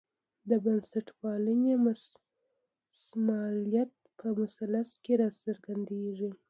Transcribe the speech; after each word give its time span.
د 0.49 0.51
بنسټپالنې 0.63 1.73
مسلمات 1.87 3.91
په 4.19 4.27
مثلث 4.39 4.89
کې 5.03 5.13
راڅرګندېږي. 5.21 6.29